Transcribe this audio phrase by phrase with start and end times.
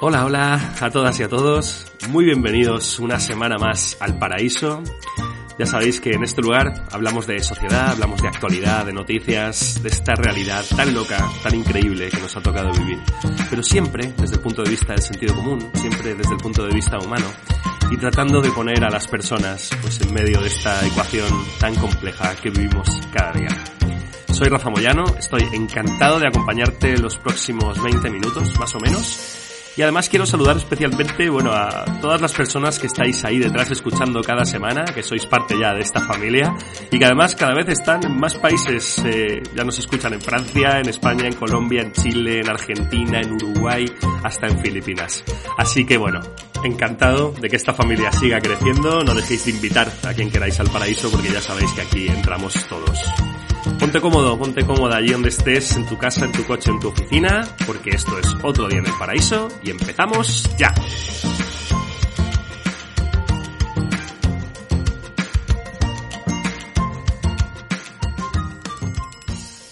[0.00, 1.92] Hola, hola a todas y a todos.
[2.10, 4.80] Muy bienvenidos una semana más al paraíso.
[5.58, 9.88] Ya sabéis que en este lugar hablamos de sociedad, hablamos de actualidad, de noticias, de
[9.88, 13.00] esta realidad tan loca, tan increíble que nos ha tocado vivir.
[13.50, 16.72] Pero siempre desde el punto de vista del sentido común, siempre desde el punto de
[16.72, 17.26] vista humano
[17.90, 22.36] y tratando de poner a las personas pues en medio de esta ecuación tan compleja
[22.36, 23.48] que vivimos cada día.
[24.30, 29.47] Soy Rafa Moyano, estoy encantado de acompañarte los próximos 20 minutos, más o menos,
[29.78, 34.20] y además quiero saludar especialmente, bueno, a todas las personas que estáis ahí detrás escuchando
[34.22, 36.52] cada semana, que sois parte ya de esta familia
[36.90, 39.00] y que además cada vez están en más países.
[39.04, 43.34] Eh, ya nos escuchan en Francia, en España, en Colombia, en Chile, en Argentina, en
[43.34, 43.84] Uruguay,
[44.24, 45.22] hasta en Filipinas.
[45.56, 46.22] Así que bueno,
[46.64, 49.04] encantado de que esta familia siga creciendo.
[49.04, 52.66] No dejéis de invitar a quien queráis al paraíso porque ya sabéis que aquí entramos
[52.66, 52.98] todos.
[53.78, 56.88] Ponte cómodo, ponte cómoda allí donde estés, en tu casa, en tu coche, en tu
[56.88, 60.74] oficina, porque esto es otro día en el paraíso y empezamos ya.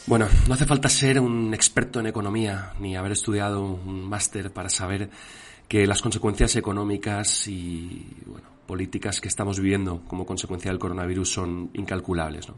[0.06, 4.68] Bueno, no hace falta ser un experto en economía ni haber estudiado un máster para
[4.68, 5.10] saber
[5.66, 8.06] que las consecuencias económicas y
[8.68, 12.48] políticas que estamos viviendo como consecuencia del coronavirus son incalculables.
[12.48, 12.54] ¿no?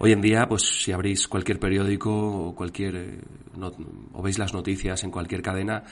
[0.00, 3.20] Hoy en día, pues si abrís cualquier periódico o cualquier eh,
[4.12, 5.82] o veis las noticias en cualquier cadena,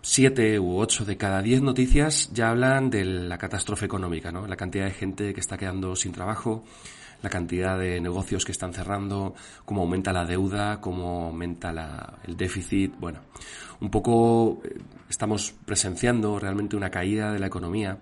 [0.00, 4.46] siete u ocho de cada diez noticias ya hablan de la catástrofe económica, ¿no?
[4.46, 6.62] La cantidad de gente que está quedando sin trabajo,
[7.20, 9.34] la cantidad de negocios que están cerrando,
[9.64, 12.94] cómo aumenta la deuda, cómo aumenta la, el déficit.
[13.00, 13.22] Bueno,
[13.80, 14.78] un poco eh,
[15.10, 17.98] estamos presenciando realmente una caída de la economía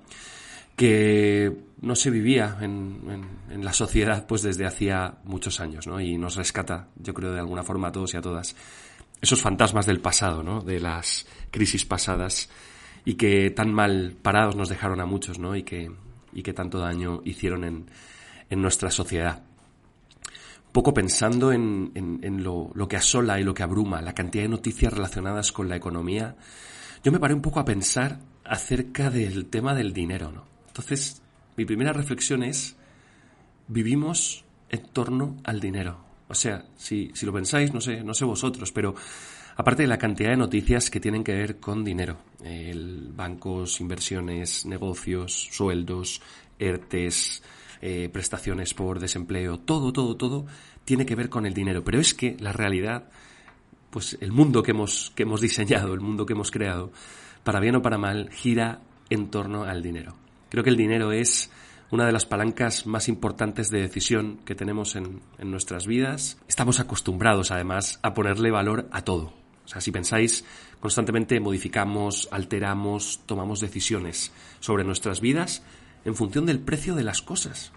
[0.76, 6.00] que no se vivía en, en, la sociedad pues desde hacía muchos años, ¿no?
[6.00, 8.54] Y nos rescata, yo creo, de alguna forma a todos y a todas,
[9.20, 10.60] esos fantasmas del pasado, ¿no?
[10.60, 12.50] De las crisis pasadas
[13.04, 15.56] y que tan mal parados nos dejaron a muchos, ¿no?
[15.56, 15.90] Y que,
[16.32, 17.86] y que tanto daño hicieron en,
[18.50, 19.42] en nuestra sociedad.
[20.66, 24.44] Un poco pensando en, en lo, lo que asola y lo que abruma, la cantidad
[24.44, 26.36] de noticias relacionadas con la economía,
[27.02, 30.55] yo me paré un poco a pensar acerca del tema del dinero, ¿no?
[30.76, 31.22] Entonces,
[31.56, 32.76] mi primera reflexión es,
[33.66, 36.04] vivimos en torno al dinero.
[36.28, 38.94] O sea, si, si lo pensáis, no sé, no sé vosotros, pero
[39.56, 42.18] aparte de la cantidad de noticias que tienen que ver con dinero,
[43.14, 46.20] bancos, inversiones, negocios, sueldos,
[46.58, 47.42] ERTES,
[47.80, 50.44] eh, prestaciones por desempleo, todo, todo, todo
[50.84, 51.84] tiene que ver con el dinero.
[51.84, 53.08] Pero es que la realidad,
[53.88, 56.92] pues el mundo que hemos, que hemos diseñado, el mundo que hemos creado,
[57.44, 60.25] para bien o para mal, gira en torno al dinero.
[60.56, 61.50] Creo que el dinero es
[61.90, 66.38] una de las palancas más importantes de decisión que tenemos en, nuestras vidas.
[66.48, 69.34] Estamos acostumbrados, además, a ponerle valor a todo.
[69.66, 70.46] O sea, si pensáis,
[70.80, 75.62] constantemente modificamos, alteramos, tomamos decisiones sobre nuestras vidas
[76.06, 77.70] en función del precio de las cosas.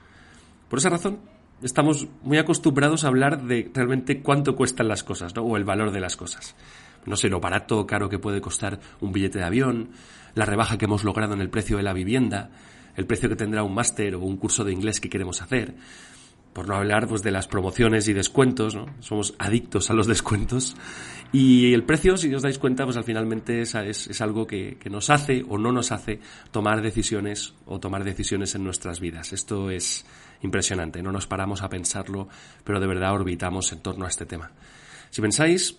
[0.69, 1.19] Por esa razón,
[1.61, 5.41] estamos muy acostumbrados a hablar de realmente cuánto cuestan las cosas, ¿no?
[5.41, 6.55] O el valor de las cosas.
[7.05, 9.89] No sé, lo barato o caro que puede costar un billete de avión,
[10.35, 12.51] la rebaja que hemos logrado en el precio de la vivienda,
[12.95, 15.75] el precio que tendrá un máster o un curso de inglés que queremos hacer.
[16.53, 18.87] Por no hablar pues, de las promociones y descuentos, ¿no?
[18.99, 20.75] Somos adictos a los descuentos.
[21.31, 24.89] Y el precio, si os dais cuenta, pues al finalmente es, es, algo que, que,
[24.89, 26.19] nos hace o no nos hace
[26.51, 29.31] tomar decisiones o tomar decisiones en nuestras vidas.
[29.31, 30.05] Esto es
[30.41, 32.27] impresionante, no nos paramos a pensarlo,
[32.63, 34.51] pero de verdad orbitamos en torno a este tema.
[35.11, 35.77] Si pensáis,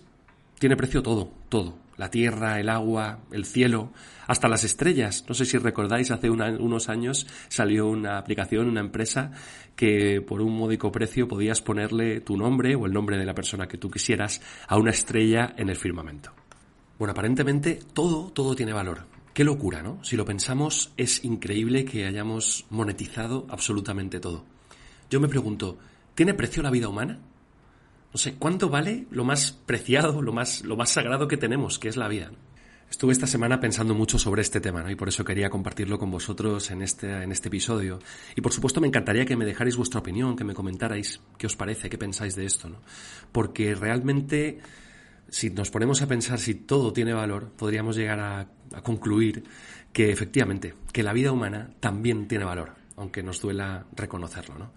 [0.61, 1.79] tiene precio todo, todo.
[1.97, 3.93] La tierra, el agua, el cielo,
[4.27, 5.25] hasta las estrellas.
[5.27, 9.31] No sé si recordáis, hace unos años salió una aplicación, una empresa,
[9.75, 13.67] que por un módico precio podías ponerle tu nombre o el nombre de la persona
[13.67, 16.31] que tú quisieras a una estrella en el firmamento.
[16.99, 19.07] Bueno, aparentemente todo, todo tiene valor.
[19.33, 20.03] Qué locura, ¿no?
[20.03, 24.45] Si lo pensamos, es increíble que hayamos monetizado absolutamente todo.
[25.09, 25.79] Yo me pregunto,
[26.13, 27.17] ¿tiene precio la vida humana?
[28.13, 31.87] No sé, ¿cuánto vale lo más preciado, lo más, lo más sagrado que tenemos, que
[31.87, 32.31] es la vida?
[32.89, 34.91] Estuve esta semana pensando mucho sobre este tema, ¿no?
[34.91, 37.99] Y por eso quería compartirlo con vosotros en este, en este episodio.
[38.35, 41.55] Y por supuesto me encantaría que me dejarais vuestra opinión, que me comentarais qué os
[41.55, 42.81] parece, qué pensáis de esto, ¿no?
[43.31, 44.59] Porque realmente,
[45.29, 48.39] si nos ponemos a pensar si todo tiene valor, podríamos llegar a,
[48.73, 49.45] a concluir
[49.93, 54.73] que efectivamente, que la vida humana también tiene valor, aunque nos duela reconocerlo, ¿no?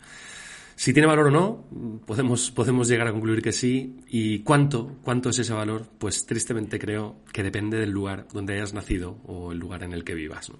[0.76, 1.64] Si tiene valor o no,
[2.04, 4.00] podemos, podemos llegar a concluir que sí.
[4.08, 5.86] ¿Y cuánto, cuánto es ese valor?
[5.98, 10.04] Pues tristemente creo que depende del lugar donde hayas nacido o el lugar en el
[10.04, 10.50] que vivas.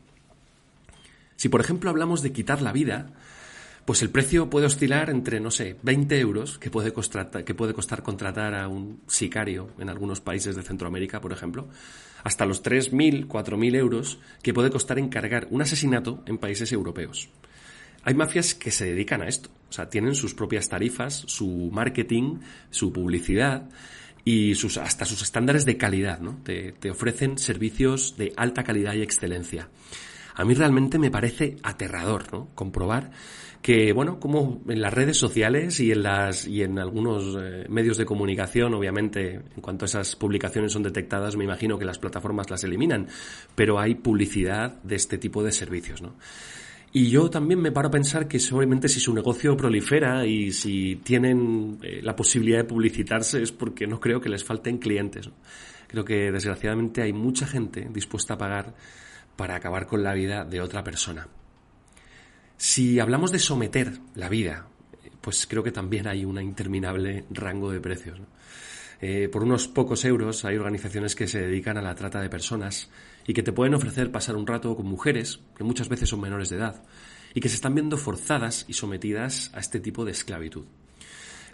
[1.37, 3.11] Si, por ejemplo, hablamos de quitar la vida,
[3.85, 6.93] pues el precio puede oscilar entre, no sé, 20 euros, que puede,
[7.45, 11.69] que puede costar contratar a un sicario en algunos países de Centroamérica, por ejemplo,
[12.23, 17.29] hasta los 3.000, 4.000 euros que puede costar encargar un asesinato en países europeos.
[18.05, 22.39] Hay mafias que se dedican a esto, o sea, tienen sus propias tarifas, su marketing,
[22.71, 23.69] su publicidad
[24.25, 26.41] y sus, hasta sus estándares de calidad, ¿no?
[26.43, 29.69] Te, te ofrecen servicios de alta calidad y excelencia.
[30.35, 32.49] A mí realmente me parece aterrador, ¿no?
[32.55, 33.11] Comprobar
[33.65, 37.97] que, bueno, como en las redes sociales y en las, y en algunos eh, medios
[37.97, 42.51] de comunicación, obviamente, en cuanto a esas publicaciones son detectadas, me imagino que las plataformas
[42.51, 43.09] las eliminan,
[43.55, 46.13] pero hay publicidad de este tipo de servicios, ¿no?
[46.97, 50.95] Y yo también me paro a pensar que seguramente si su negocio prolifera y si
[51.03, 55.29] tienen eh, la posibilidad de publicitarse es porque no creo que les falten clientes.
[55.89, 58.77] Creo que desgraciadamente hay mucha gente dispuesta a pagar
[59.35, 61.27] para acabar con la vida de otra persona.
[62.57, 64.69] Si hablamos de someter la vida,
[65.21, 68.21] pues creo que también hay un interminable rango de precios.
[69.01, 72.89] Eh, por unos pocos euros hay organizaciones que se dedican a la trata de personas
[73.27, 76.51] y que te pueden ofrecer pasar un rato con mujeres, que muchas veces son menores
[76.51, 76.83] de edad,
[77.35, 80.65] y que se están viendo forzadas y sometidas a este tipo de esclavitud.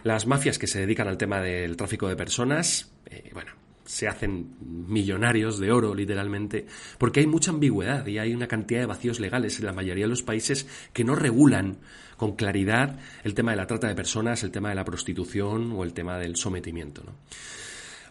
[0.03, 3.53] Las mafias que se dedican al tema del tráfico de personas, eh, bueno,
[3.85, 6.65] se hacen millonarios de oro, literalmente,
[6.97, 10.11] porque hay mucha ambigüedad y hay una cantidad de vacíos legales en la mayoría de
[10.11, 11.79] los países que no regulan
[12.17, 15.83] con claridad el tema de la trata de personas, el tema de la prostitución o
[15.83, 17.03] el tema del sometimiento.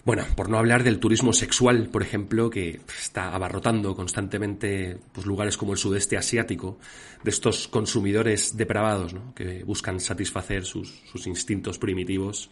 [0.06, 5.58] Bueno, por no hablar del turismo sexual, por ejemplo, que está abarrotando constantemente pues, lugares
[5.58, 6.80] como el sudeste asiático,
[7.24, 9.34] de estos consumidores depravados, ¿no?
[9.36, 12.50] que buscan satisfacer sus, sus instintos primitivos,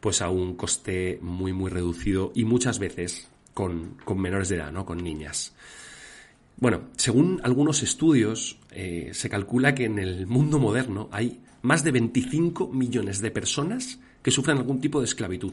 [0.00, 4.72] pues a un coste muy, muy reducido y muchas veces con, con menores de edad,
[4.72, 4.84] ¿no?
[4.84, 5.54] con niñas.
[6.56, 11.92] Bueno, según algunos estudios, eh, se calcula que en el mundo moderno hay más de
[11.92, 15.52] 25 millones de personas que sufren algún tipo de esclavitud.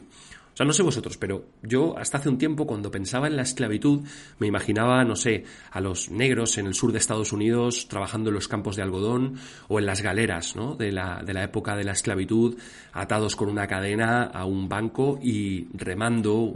[0.56, 3.42] O sea, no sé vosotros, pero yo hasta hace un tiempo cuando pensaba en la
[3.42, 4.00] esclavitud
[4.38, 8.36] me imaginaba, no sé, a los negros en el sur de Estados Unidos trabajando en
[8.36, 9.34] los campos de algodón
[9.68, 10.74] o en las galeras, ¿no?
[10.74, 12.56] De la, de la época de la esclavitud,
[12.94, 16.54] atados con una cadena a un banco y remando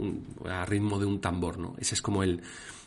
[0.49, 1.75] a ritmo de un tambor, ¿no?
[1.77, 2.41] Ese es como el,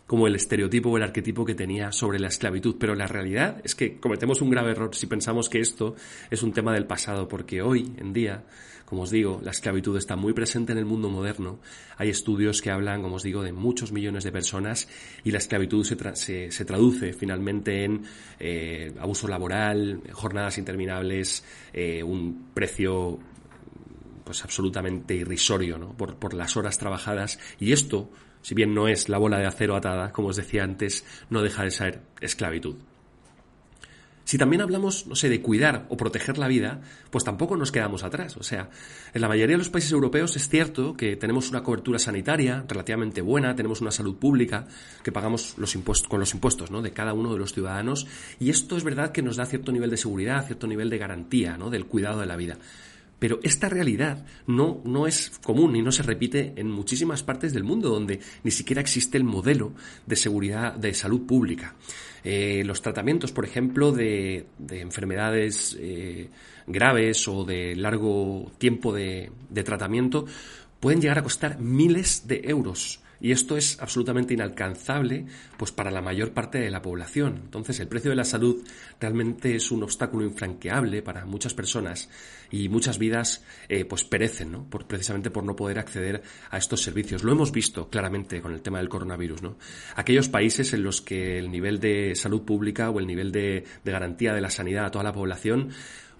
[0.07, 2.77] como el estereotipo o el arquetipo que tenía sobre la esclavitud.
[2.79, 5.95] Pero la realidad es que cometemos un grave error si pensamos que esto
[6.31, 8.45] es un tema del pasado, porque hoy en día,
[8.85, 11.59] como os digo, la esclavitud está muy presente en el mundo moderno.
[11.97, 14.89] Hay estudios que hablan, como os digo, de muchos millones de personas
[15.25, 18.03] y la esclavitud se, se, traduce finalmente en
[18.39, 23.19] eh, abuso laboral, jornadas interminables, eh, un precio
[24.25, 25.95] pues absolutamente irrisorio ¿no?
[25.95, 28.11] por, por las horas trabajadas y esto
[28.45, 31.65] si bien no es la bola de acero atada, como os decía antes, no deja
[31.65, 32.77] de ser esclavitud.
[34.25, 38.05] Si también hablamos, no sé, de cuidar o proteger la vida, pues tampoco nos quedamos
[38.05, 38.37] atrás.
[38.37, 38.69] O sea,
[39.15, 43.23] en la mayoría de los países europeos es cierto que tenemos una cobertura sanitaria relativamente
[43.23, 44.67] buena, tenemos una salud pública,
[45.03, 46.83] que pagamos los impuestos, con los impuestos ¿no?
[46.83, 48.07] de cada uno de los ciudadanos,
[48.39, 51.57] y esto es verdad que nos da cierto nivel de seguridad, cierto nivel de garantía
[51.57, 51.71] ¿no?
[51.71, 52.59] del cuidado de la vida.
[53.25, 57.65] Pero esta realidad no, no es común y no se repite en muchísimas partes del
[57.65, 59.73] mundo donde ni siquiera existe el modelo
[60.05, 61.75] de seguridad de salud pública.
[62.23, 66.29] Eh, los tratamientos, por ejemplo, de, enfermedades eh,
[66.67, 70.27] graves o de largo tiempo de, de tratamiento
[70.79, 73.01] pueden llegar a costar miles de euros.
[73.25, 75.25] Y esto es absolutamente inalcanzable
[75.57, 77.41] pues para la mayor parte de la población.
[77.43, 78.63] Entonces, el precio de la salud
[79.01, 82.11] realmente es un obstáculo infranqueable para muchas personas
[82.55, 84.71] y muchas vidas eh, pues perecen, ¿no?
[84.71, 87.25] Por, precisamente por no poder acceder a estos servicios.
[87.25, 89.59] Lo hemos visto claramente con el tema del coronavirus, ¿no?
[89.97, 93.93] Aquellos países en los que el nivel de salud pública o el nivel de, de
[93.93, 95.71] garantía de la sanidad a toda la población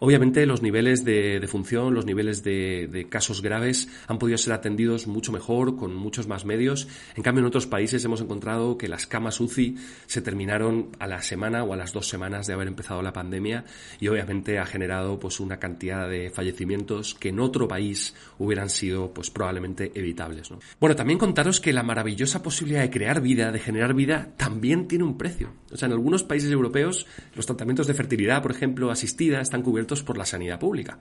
[0.01, 5.33] Obviamente los niveles de, función, los niveles de, casos graves han podido ser atendidos mucho
[5.33, 6.89] mejor, con muchos más medios.
[7.17, 9.77] En cambio, en otros países hemos encontrado que las camas UCI
[10.07, 13.65] se terminaron a la semana o a las dos semanas de haber empezado la pandemia
[14.01, 19.13] y obviamente ha generado pues una cantidad de fallecimientos que en otro país hubieran sido
[19.13, 20.51] pues probablemente evitables.
[20.81, 25.05] Bueno, también contaros que la maravillosa posibilidad de crear vida, de generar vida, también tiene
[25.05, 25.53] un precio.
[25.73, 30.03] O sea, en algunos países europeos los tratamientos de fertilidad, por ejemplo, asistida, están cubiertos
[30.03, 30.99] por la sanidad pública.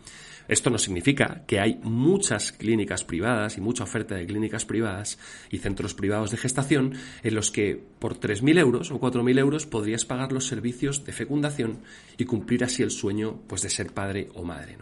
[0.48, 5.18] Esto no significa que hay muchas clínicas privadas y mucha oferta de clínicas privadas
[5.50, 10.06] y centros privados de gestación en los que por 3.000 euros o 4.000 euros podrías
[10.06, 11.80] pagar los servicios de fecundación
[12.18, 14.78] y cumplir así el sueño pues, de ser padre o madre.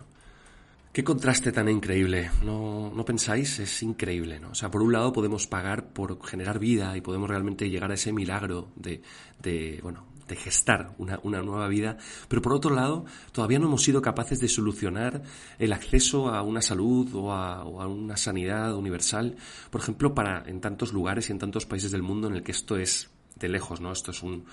[0.94, 3.60] Qué contraste tan increíble, ¿no, ¿no pensáis?
[3.60, 4.50] Es increíble, ¿no?
[4.50, 7.94] O sea, por un lado podemos pagar por generar vida y podemos realmente llegar a
[7.94, 9.02] ese milagro de,
[9.42, 14.02] de bueno, de gestar una, nueva vida, pero por otro lado, todavía no hemos sido
[14.02, 15.22] capaces de solucionar
[15.60, 19.36] el acceso a una salud o a, una sanidad universal,
[19.70, 22.54] por ejemplo, para en tantos lugares y en tantos países del mundo en el que
[22.54, 23.92] esto es de lejos, ¿no?
[23.92, 24.46] Esto es un,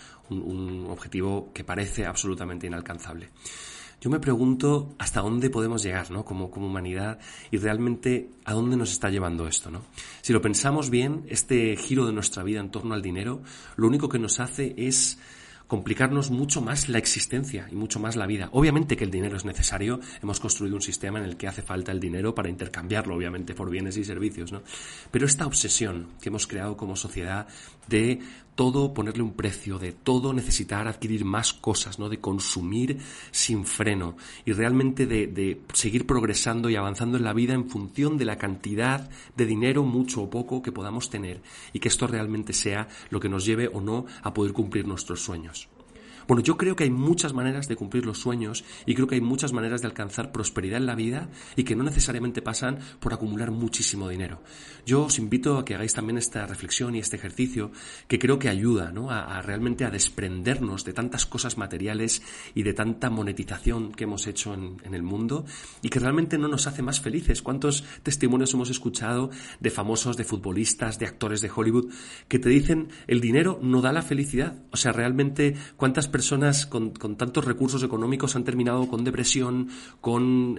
[0.89, 3.31] objetivo que parece absolutamente inalcanzable.
[4.01, 6.25] Yo me pregunto hasta dónde podemos llegar, ¿no?
[6.25, 7.19] Como, como, humanidad
[7.51, 9.83] y realmente a dónde nos está llevando esto, ¿no?
[10.23, 13.43] Si lo pensamos bien, este giro de nuestra vida en torno al dinero,
[13.77, 15.19] lo único que nos hace es
[15.69, 18.49] complicarnos mucho más la existencia y mucho más la vida.
[18.53, 21.93] Obviamente que el dinero es necesario, hemos construido un sistema en el que hace falta
[21.93, 24.63] el dinero para intercambiarlo, obviamente, por bienes y servicios, ¿no?
[25.11, 27.47] Pero esta obsesión que hemos creado como sociedad
[27.87, 28.21] de
[28.59, 32.09] todo ponerle un precio, de todo necesitar adquirir más cosas, ¿no?
[32.09, 32.99] De consumir
[33.31, 38.19] sin freno y realmente de, de seguir progresando y avanzando en la vida en función
[38.19, 41.41] de la cantidad de dinero, mucho o poco, que podamos tener
[41.73, 45.23] y que esto realmente sea lo que nos lleve o no a poder cumplir nuestros
[45.23, 45.69] sueños.
[46.29, 49.23] Bueno, yo creo que hay muchas maneras de cumplir los sueños y creo que hay
[49.23, 53.51] muchas maneras de alcanzar prosperidad en la vida y que no necesariamente pasan por acumular
[53.51, 54.43] muchísimo dinero.
[54.85, 57.73] Yo os invito a que hagáis también esta reflexión y este ejercicio
[58.09, 59.11] que creo que ayuda ¿no?
[59.11, 62.21] a, realmente a desprendernos de tantas cosas materiales
[62.55, 65.47] y de tanta monetización que hemos hecho en, en el mundo
[65.81, 67.41] y que realmente no nos hace más felices.
[67.41, 69.31] ¿Cuántos testimonios hemos escuchado
[69.61, 71.91] de famosos, de futbolistas, de actores de Hollywood
[72.29, 74.59] que te dicen el dinero no da la felicidad?
[74.73, 79.69] O sea, realmente cuántas personas personas con, tantos recursos económicos han terminado con depresión,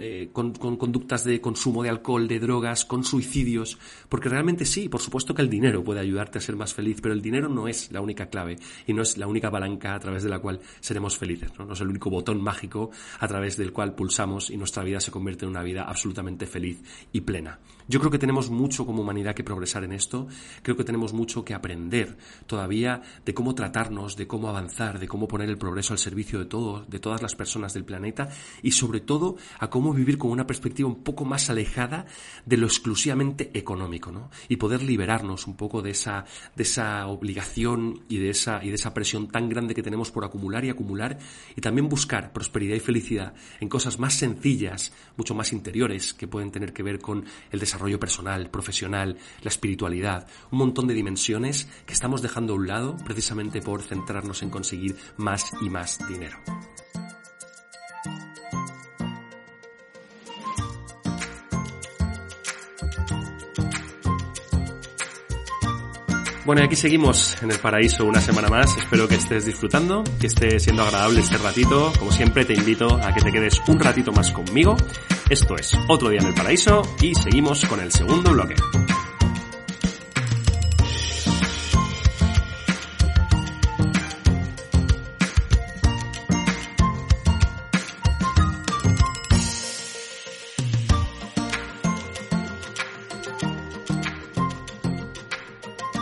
[0.00, 3.76] eh, con, con, conductas de consumo de alcohol, de drogas, con suicidios,
[4.08, 7.12] porque realmente sí, por supuesto que el dinero puede ayudarte a ser más feliz, pero
[7.12, 10.22] el dinero no es la única clave y no es la única palanca a través
[10.22, 13.74] de la cual seremos felices, no, no es el único botón mágico a través del
[13.74, 17.58] cual pulsamos y nuestra vida se convierte en una vida absolutamente feliz y plena.
[17.90, 20.28] Yo creo que tenemos mucho como humanidad que progresar en esto,
[20.62, 22.16] creo que tenemos mucho que aprender
[22.46, 26.44] todavía de cómo tratarnos, de cómo avanzar, de cómo poner el progreso al servicio de
[26.44, 28.28] todos, de todas las personas del planeta
[28.62, 32.06] y sobre todo a cómo vivir con una perspectiva un poco más alejada
[32.46, 34.30] de lo exclusivamente económico, ¿no?
[34.48, 38.76] Y poder liberarnos un poco de esa, de esa obligación y de esa, y de
[38.76, 41.18] esa presión tan grande que tenemos por acumular y acumular
[41.56, 46.52] y también buscar prosperidad y felicidad en cosas más sencillas, mucho más interiores, que pueden
[46.52, 51.94] tener que ver con el desarrollo personal, profesional, la espiritualidad, un montón de dimensiones que
[51.94, 56.36] estamos dejando a un lado precisamente por centrarnos en conseguir más y más dinero.
[66.44, 68.76] Bueno, y aquí seguimos en el paraíso una semana más.
[68.76, 71.92] Espero que estés disfrutando, que esté siendo agradable este ratito.
[71.98, 74.76] Como siempre, te invito a que te quedes un ratito más conmigo.
[75.30, 78.56] Esto es otro día en el paraíso y seguimos con el segundo bloque.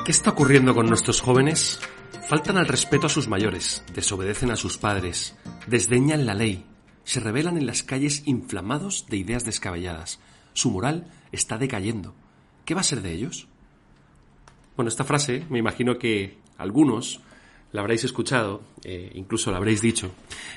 [0.06, 1.80] ¿Qué está ocurriendo con nuestros jóvenes?
[2.30, 6.64] Faltan al respeto a sus mayores, desobedecen a sus padres, desdeñan la ley,
[7.08, 10.20] se rebelan en las calles inflamados de ideas descabelladas.
[10.52, 12.14] Su moral está decayendo.
[12.66, 13.48] ¿Qué va a ser de ellos?
[14.76, 17.22] Bueno, esta frase me imagino que algunos
[17.72, 20.10] la habréis escuchado, eh, incluso la habréis dicho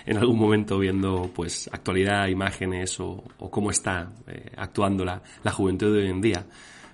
[0.05, 5.95] en algún momento viendo pues actualidad, imágenes o, cómo está eh, actuando la, la juventud
[5.95, 6.45] de hoy en día.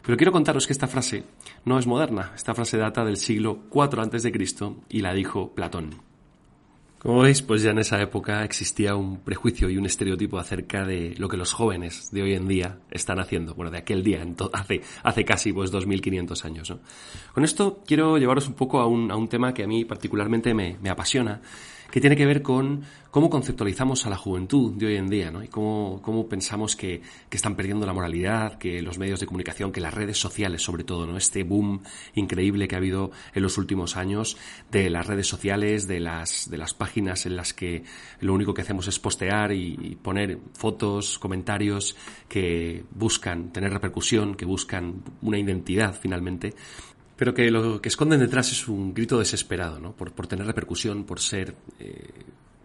[0.03, 1.23] Pero quiero contaros que esta frase
[1.65, 2.31] no es moderna.
[2.35, 4.31] Esta frase data del siglo IV a.C.
[4.89, 6.06] y la dijo Platón.
[6.99, 11.13] Como veis, pues ya en esa época existía un prejuicio y un estereotipo acerca de
[11.17, 13.53] lo que los jóvenes de hoy en día están haciendo.
[13.53, 16.73] Bueno, de aquel día, hace, hace casi pues 2500 años.
[17.33, 20.55] Con esto quiero llevaros un poco a un, a un tema que a mí particularmente
[20.55, 21.41] me, me apasiona
[21.91, 25.43] que tiene que ver con cómo conceptualizamos a la juventud de hoy en día, ¿no?
[25.43, 29.71] Y cómo, cómo pensamos que, que, están perdiendo la moralidad, que los medios de comunicación,
[29.71, 31.17] que las redes sociales, sobre todo, ¿no?
[31.17, 31.81] Este boom
[32.15, 34.37] increíble que ha habido en los últimos años
[34.69, 37.83] de las redes sociales, de las, de las páginas en las que
[38.19, 41.95] lo único que hacemos es postear y, y poner fotos, comentarios
[42.27, 46.53] que buscan tener repercusión, que buscan una identidad finalmente
[47.17, 49.91] pero que lo que esconden detrás es un grito desesperado, ¿no?
[49.93, 52.09] Por, por tener repercusión, por ser eh,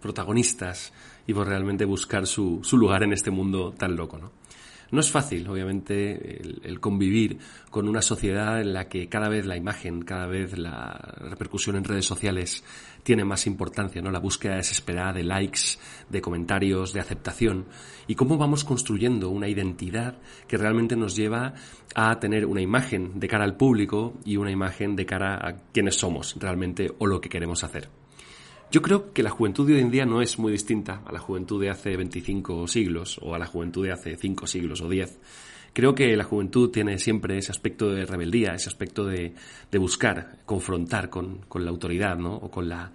[0.01, 0.93] protagonistas
[1.27, 4.31] y por realmente buscar su, su lugar en este mundo tan loco, ¿no?
[4.93, 7.39] No es fácil, obviamente, el, convivir
[7.71, 11.85] con una sociedad en la que cada vez la imagen, cada vez la repercusión en
[11.85, 12.63] redes sociales
[13.03, 14.11] tiene más importancia, ¿no?
[14.11, 15.79] La búsqueda desesperada de likes,
[16.11, 17.65] de comentarios, de aceptación
[18.07, 21.55] y cómo vamos construyendo una identidad que realmente nos lleva
[21.95, 25.97] a tener una imagen de cara al público y una imagen de cara a quienes
[25.97, 28.02] somos realmente o lo que queremos hacer.
[28.73, 31.19] Yo creo que la juventud de hoy en día no es muy distinta a la
[31.19, 35.19] juventud de hace 25 siglos o a la juventud de hace 5 siglos o 10.
[35.75, 39.35] Creo que la juventud tiene siempre ese aspecto de rebeldía, ese aspecto de,
[39.71, 42.35] de buscar, confrontar con, con, la autoridad, ¿no?
[42.35, 42.91] O con la,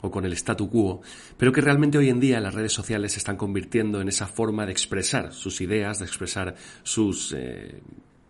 [0.00, 1.02] o con el statu quo,
[1.36, 4.64] pero que realmente hoy en día las redes sociales se están convirtiendo en esa forma
[4.64, 7.82] de expresar sus ideas, de expresar sus eh,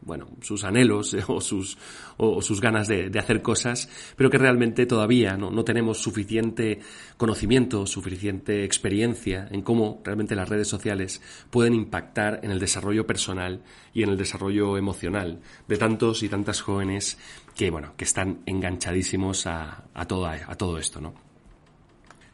[0.03, 1.79] bueno, sus anhelos o sus,
[2.17, 6.81] o, sus ganas de, hacer cosas, pero que realmente todavía no, no, tenemos suficiente
[7.17, 13.63] conocimiento, suficiente experiencia en cómo realmente las redes sociales pueden impactar en el desarrollo personal
[13.93, 17.19] y en el desarrollo emocional de tantos y tantas jóvenes
[17.57, 21.30] que, bueno, que están enganchadísimos a, a, todo, a todo esto, ¿no?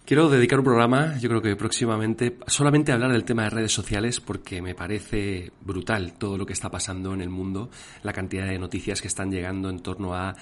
[0.07, 3.73] Quiero dedicar un programa, yo creo que próximamente, solamente a hablar del tema de redes
[3.73, 7.71] sociales porque me parece brutal todo lo que está pasando en el mundo,
[8.05, 10.37] la cantidad de noticias que están llegando en torno a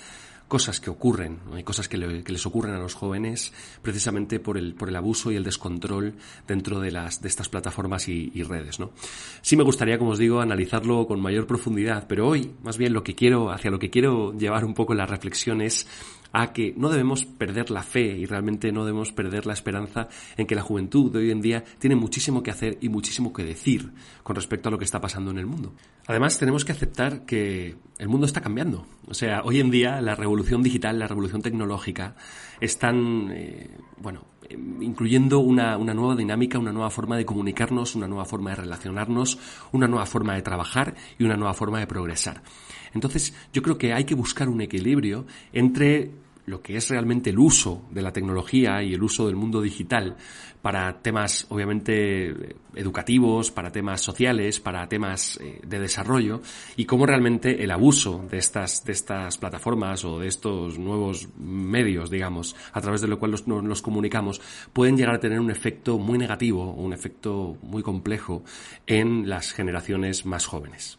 [0.49, 4.91] cosas que ocurren, hay cosas que, les ocurren a los jóvenes precisamente por el, por
[4.91, 6.15] el abuso y el descontrol
[6.47, 8.79] dentro de, las, de estas plataformas y, redes.
[8.79, 8.93] ¿no?
[9.41, 13.03] Sí me gustaría, como os digo, analizarlo con mayor profundidad, pero hoy más bien lo
[13.03, 15.87] que quiero, hacia lo que quiero llevar un poco la reflexión es
[16.35, 20.49] a que no debemos perder la fe y realmente no debemos perder la esperanza en
[20.49, 23.93] que la juventud de hoy en día tiene muchísimo que hacer y muchísimo que decir
[24.25, 25.73] con respecto a lo que está pasando en el mundo.
[26.09, 28.85] Además, tenemos que aceptar que el mundo está cambiando.
[29.07, 32.17] O sea, hoy en día la revolución digital, la revolución tecnológica
[32.61, 34.25] están, eh, bueno,
[34.81, 39.39] incluyendo una, una, nueva dinámica, una nueva forma de comunicarnos, una nueva forma de relacionarnos,
[39.71, 42.43] una nueva forma de trabajar y una nueva forma de progresar.
[42.93, 47.39] Entonces, yo creo que hay que buscar un equilibrio entre lo que es realmente el
[47.39, 50.17] uso de la tecnología y el uso del mundo digital
[50.63, 56.41] para temas obviamente educativos, para temas sociales, para temas eh, de desarrollo
[56.77, 62.11] y cómo realmente el abuso de estas de estas plataformas o de estos nuevos medios,
[62.11, 64.41] digamos, a través de lo cual nos, nos comunicamos,
[64.73, 68.43] pueden llegar a tener un efecto muy negativo, un efecto muy complejo
[68.87, 70.99] en las generaciones más jóvenes.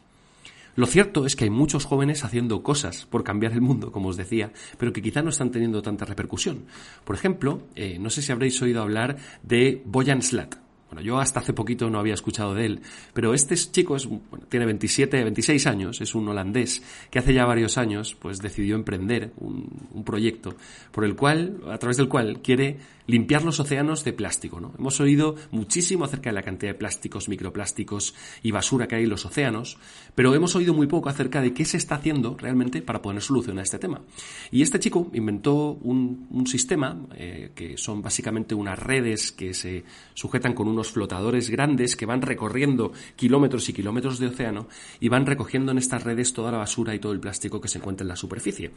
[0.75, 4.17] Lo cierto es que hay muchos jóvenes haciendo cosas por cambiar el mundo, como os
[4.17, 6.65] decía, pero que quizá no están teniendo tanta repercusión.
[7.03, 10.64] Por ejemplo, eh, no sé si habréis oído hablar de Boyan Slat.
[10.95, 12.81] Bueno, yo hasta hace poquito no había escuchado de él,
[13.13, 14.07] pero este chico es,
[14.47, 16.81] tiene 27, 26 años, es un holandés
[17.11, 20.55] que hace ya varios años pues decidió emprender un, un proyecto
[20.93, 22.77] por el cual, a través del cual quiere
[23.07, 24.59] limpiar los océanos de plástico.
[24.59, 24.73] ¿no?
[24.77, 29.09] Hemos oído muchísimo acerca de la cantidad de plásticos, microplásticos y basura que hay en
[29.09, 29.77] los océanos,
[30.13, 33.59] pero hemos oído muy poco acerca de qué se está haciendo realmente para poner solución
[33.59, 34.01] a este tema.
[34.51, 39.83] Y este chico inventó un, un sistema eh, que son básicamente unas redes que se
[40.13, 44.67] sujetan con unos flotadores grandes que van recorriendo kilómetros y kilómetros de océano
[44.99, 47.79] y van recogiendo en estas redes toda la basura y todo el plástico que se
[47.79, 48.71] encuentra en la superficie.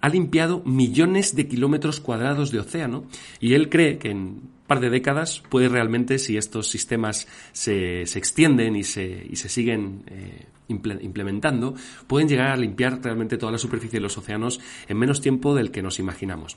[0.00, 3.04] Ha limpiado millones de kilómetros cuadrados de océano
[3.38, 8.18] y él cree que en par de décadas puede realmente, si estos sistemas se, se
[8.20, 11.74] extienden y se, y se siguen eh, implementando,
[12.06, 15.70] pueden llegar a limpiar realmente toda la superficie de los océanos en menos tiempo del
[15.70, 16.56] que nos imaginamos.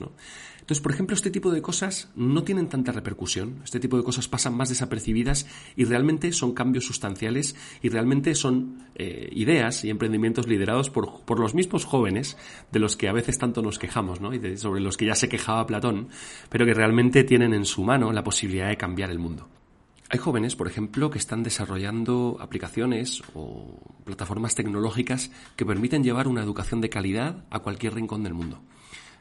[0.64, 4.28] Entonces, por ejemplo, este tipo de cosas no tienen tanta repercusión, este tipo de cosas
[4.28, 5.46] pasan más desapercibidas
[5.76, 11.38] y realmente son cambios sustanciales y realmente son eh, ideas y emprendimientos liderados por, por,
[11.38, 12.38] los mismos jóvenes
[12.72, 14.32] de los que a veces tanto nos quejamos, ¿no?
[14.32, 16.08] y sobre los que ya se quejaba Platón,
[16.48, 19.48] pero que realmente tienen en su mano la posibilidad de cambiar el mundo.
[20.14, 26.40] Hay jóvenes, por ejemplo, que están desarrollando aplicaciones o plataformas tecnológicas que permiten llevar una
[26.40, 28.60] educación de calidad a cualquier rincón del mundo.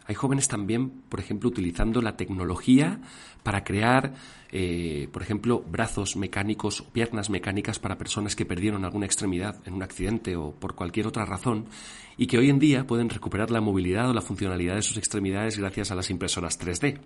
[0.05, 2.99] Hay jóvenes también, por ejemplo, utilizando la tecnología
[3.43, 4.13] para crear,
[4.51, 9.73] eh, por ejemplo, brazos mecánicos o piernas mecánicas para personas que perdieron alguna extremidad en
[9.73, 11.65] un accidente o por cualquier otra razón
[12.17, 15.57] y que hoy en día pueden recuperar la movilidad o la funcionalidad de sus extremidades
[15.57, 16.99] gracias a las impresoras 3D.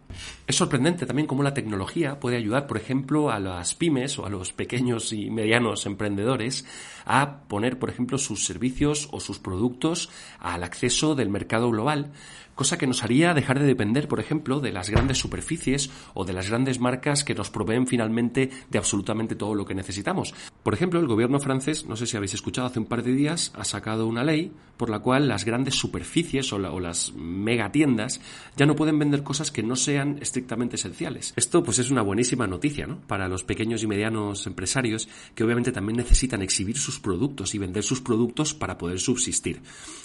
[0.46, 4.30] Es sorprendente también cómo la tecnología puede ayudar, por ejemplo, a las pymes o a
[4.30, 6.66] los pequeños y medianos emprendedores
[7.06, 12.12] a poner, por ejemplo, sus servicios o sus productos al acceso del mercado global
[12.58, 16.34] cosa que nos haría dejar de depender, por ejemplo, de las grandes superficies o de
[16.34, 20.34] las grandes marcas que nos proveen finalmente de absolutamente todo lo que necesitamos.
[20.63, 23.54] Por ejemplo, el gobierno francés, no sé si habéis escuchado, hace un par de días
[23.56, 28.22] ha sacado una ley por la cual las grandes superficies o, las megatiendas
[28.56, 31.34] ya no pueden vender cosas que no sean estrictamente esenciales.
[31.36, 33.00] Esto pues es una buenísima noticia ¿no?
[33.08, 37.84] para los pequeños y medianos empresarios que obviamente también necesitan exhibir sus productos y vender
[37.84, 39.62] sus productos para poder subsistir.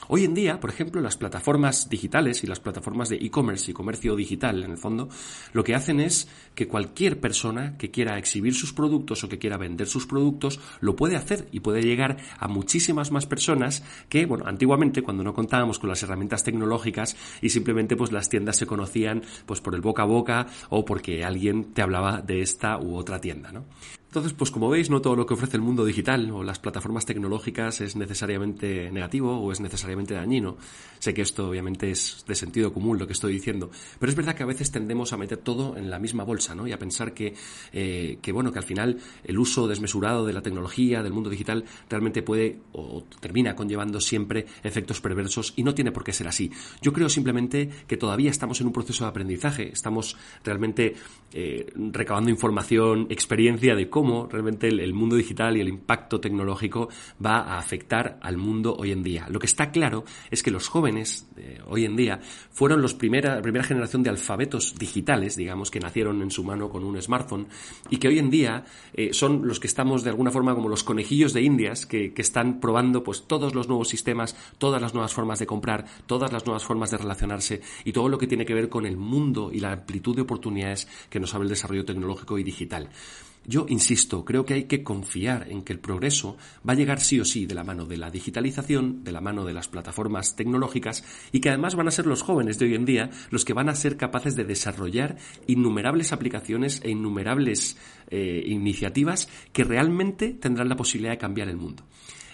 [0.08, 4.16] Hoy en día, por ejemplo, las plataformas digitales y las plataformas de e-commerce y comercio
[4.16, 5.08] digital, en el fondo,
[5.52, 9.56] lo que hacen es que cualquier persona que quiera exhibir sus productos o que quiera
[9.56, 14.44] vender sus productos lo puede hacer y puede llegar a muchísimas más personas que, bueno,
[14.46, 19.22] antiguamente cuando no contábamos con las herramientas tecnológicas y simplemente pues las tiendas se conocían
[19.46, 23.20] pues por el boca a boca o porque alguien te hablaba de esta u otra
[23.20, 23.64] tienda, ¿no?
[24.12, 27.06] Entonces, pues como veis, no todo lo que ofrece el mundo digital o las plataformas
[27.06, 30.58] tecnológicas es necesariamente negativo o es necesariamente dañino.
[30.98, 34.34] Sé que esto obviamente es de sentido común lo que estoy diciendo, pero es verdad
[34.34, 36.66] que a veces tendemos a meter todo en la misma bolsa, ¿no?
[36.66, 37.32] Y a pensar que,
[37.72, 41.64] eh, que bueno, que al final el uso desmesurado de la tecnología, del mundo digital,
[41.88, 46.50] realmente puede o termina conllevando siempre efectos perversos y no tiene por qué ser así.
[46.82, 50.96] Yo creo simplemente que todavía estamos en un proceso de aprendizaje, estamos realmente
[51.32, 56.88] eh, recabando información, experiencia de cómo cómo realmente el, mundo digital y el impacto tecnológico
[57.24, 59.28] va a afectar al mundo hoy en día.
[59.30, 62.18] Lo que está claro es que los jóvenes de hoy en día
[62.50, 66.68] fueron los primera, la primera generación de alfabetos digitales, digamos, que nacieron en su mano
[66.68, 67.46] con un smartphone
[67.90, 70.82] y que hoy en día eh, son los que estamos de alguna forma como los
[70.82, 75.14] conejillos de indias que, que están probando pues todos los nuevos sistemas, todas las nuevas
[75.14, 78.54] formas de comprar, todas las nuevas formas de relacionarse y todo lo que tiene que
[78.54, 82.36] ver con el mundo y la amplitud de oportunidades que nos abre el desarrollo tecnológico
[82.36, 82.88] y digital.
[83.44, 87.18] Yo insisto, creo que hay que confiar en que el progreso va a llegar sí
[87.18, 91.04] o sí de la mano de la digitalización, de la mano de las plataformas tecnológicas
[91.32, 93.68] y que además van a ser los jóvenes de hoy en día los que van
[93.68, 95.16] a ser capaces de desarrollar
[95.48, 97.76] innumerables aplicaciones e innumerables
[98.10, 101.82] eh, iniciativas que realmente tendrán la posibilidad de cambiar el mundo.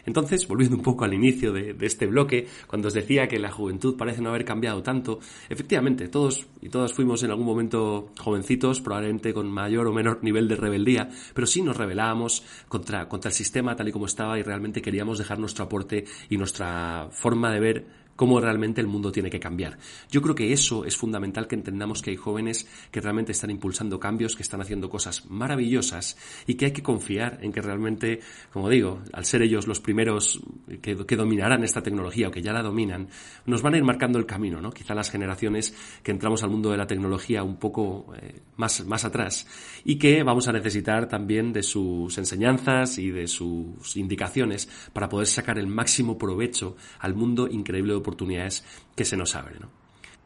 [0.08, 3.94] Entonces, volviendo un poco al inicio de, este bloque, cuando os decía que la juventud
[3.94, 9.34] parece no haber cambiado tanto, efectivamente, todos y todas fuimos en algún momento jovencitos, probablemente
[9.34, 13.76] con mayor o menor nivel de rebeldía, pero sí nos rebelábamos contra, contra el sistema
[13.76, 17.86] tal y como estaba y realmente queríamos dejar nuestro aporte y nuestra forma de ver
[18.18, 19.78] cómo realmente el mundo tiene que cambiar.
[20.10, 24.00] Yo creo que eso es fundamental que entendamos que hay jóvenes que realmente están impulsando
[24.00, 28.18] cambios, que están haciendo cosas maravillosas y que hay que confiar en que realmente,
[28.52, 30.42] como digo, al ser ellos los primeros
[30.82, 33.08] que, dominarán esta tecnología o que ya la dominan,
[33.46, 34.72] nos van a ir marcando el camino, ¿no?
[34.72, 39.04] Quizá las generaciones que entramos al mundo de la tecnología un poco eh, más, más
[39.04, 39.46] atrás
[39.84, 45.28] y que vamos a necesitar también de sus enseñanzas y de sus indicaciones para poder
[45.28, 48.64] sacar el máximo provecho al mundo increíble de oportunidades
[48.96, 49.66] que se nos abren.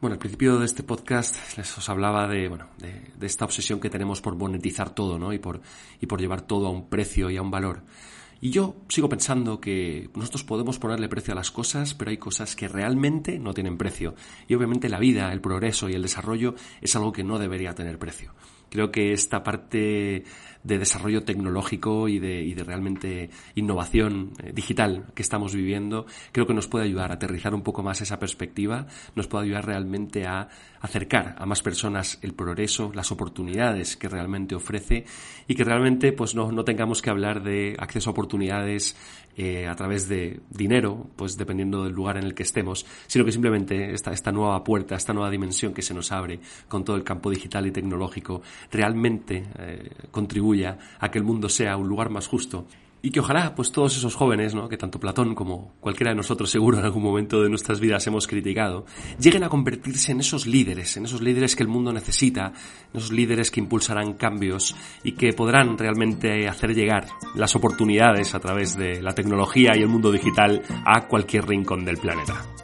[0.01, 3.91] Bueno, al principio de este podcast les os hablaba de, bueno, de, esta obsesión que
[3.91, 5.33] tenemos por monetizar todo, ¿no?
[5.33, 5.61] Y por,
[6.01, 7.83] y por llevar todo a un precio y a un valor.
[8.41, 12.57] Y yo sigo pensando que nosotros podemos ponerle precio a las cosas, pero hay cosas
[12.57, 14.17] que realmente no tienen precio.
[14.49, 18.01] Y obviamente la vida, el progreso y el desarrollo es algo que no debería tener
[18.01, 18.35] precio.
[18.69, 20.25] Creo que esta parte
[20.65, 26.47] de desarrollo tecnológico y de, y de realmente innovación eh, digital que estamos viviendo, creo
[26.47, 30.27] que nos puede ayudar a aterrizar un poco más esa perspectiva, nos puede ayudar realmente
[30.27, 30.49] a
[30.81, 35.05] acercar a más personas el progreso, las oportunidades que realmente ofrece
[35.47, 38.97] y que realmente pues no, no tengamos que hablar de acceso a oportunidades
[39.35, 43.33] eh, a través de dinero, pues dependiendo del lugar en el que estemos, sino que
[43.33, 47.03] simplemente esta, esta nueva puerta, esta nueva dimensión que se nos abre con todo el
[47.03, 49.89] campo digital y tecnológico realmente eh,
[50.55, 52.67] a que el mundo sea un lugar más justo
[53.03, 54.69] y que ojalá, pues todos esos jóvenes, ¿no?
[54.69, 58.29] que tanto Platón como cualquiera de nosotros seguro en algún momento de nuestras vidas hemos
[58.29, 58.87] criticado,
[59.19, 62.53] lleguen a convertirse en esos líderes, en esos líderes que el mundo necesita,
[62.93, 68.41] en esos líderes que impulsarán cambios y que podrán realmente hacer llegar las oportunidades a
[68.41, 72.62] través de la tecnología y el mundo digital a cualquier rincón del planeta.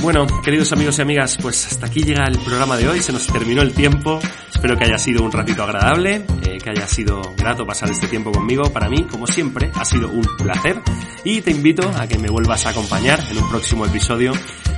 [0.00, 3.26] Bueno, queridos amigos y amigas, pues hasta aquí llega el programa de hoy, se nos
[3.26, 4.20] terminó el tiempo.
[4.54, 8.30] Espero que haya sido un ratito agradable, eh, que haya sido grato pasar este tiempo
[8.30, 8.72] conmigo.
[8.72, 10.80] Para mí, como siempre, ha sido un placer
[11.24, 14.32] y te invito a que me vuelvas a acompañar en un próximo episodio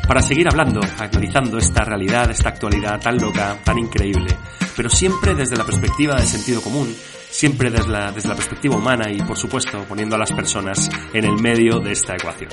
[0.09, 4.35] para seguir hablando, analizando esta realidad, esta actualidad tan loca, tan increíble,
[4.75, 6.93] pero siempre desde la perspectiva del sentido común,
[7.29, 11.25] siempre desde la, desde la perspectiva humana y, por supuesto, poniendo a las personas en
[11.27, 12.51] el medio de esta ecuación.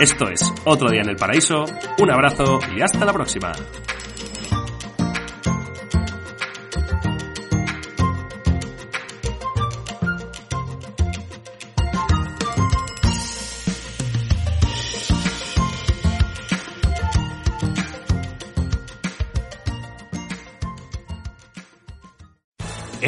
[0.00, 1.64] Esto es Otro Día en el Paraíso,
[1.98, 3.52] un abrazo y hasta la próxima.